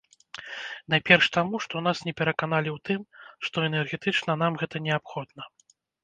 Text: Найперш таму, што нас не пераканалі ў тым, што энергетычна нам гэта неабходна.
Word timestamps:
Найперш 0.91 1.25
таму, 1.35 1.59
што 1.65 1.75
нас 1.87 1.97
не 2.07 2.13
пераканалі 2.21 2.69
ў 2.71 2.81
тым, 2.89 3.03
што 3.49 3.57
энергетычна 3.69 4.37
нам 4.43 4.57
гэта 4.63 4.81
неабходна. 4.87 5.43